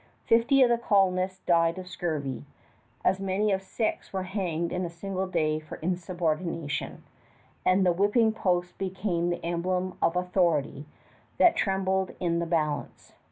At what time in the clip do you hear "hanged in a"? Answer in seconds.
4.23-4.89